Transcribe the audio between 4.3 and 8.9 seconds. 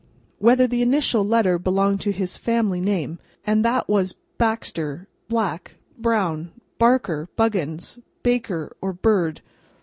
Baxter, Black, Brown, Barker, Buggins, Baker,